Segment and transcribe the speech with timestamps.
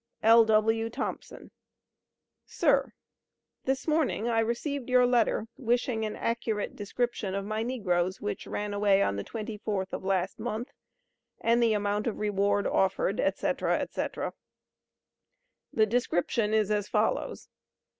[0.23, 0.89] L.W.
[0.89, 1.51] THOMPSON:
[2.47, 2.91] SIR,
[3.65, 8.73] this morning I received your letter wishing an accurate description of my Negroes which ran
[8.73, 10.69] away on the 24th of last month
[11.39, 14.07] and the amt of reward offered &c &c.
[15.71, 17.47] The description is as follows.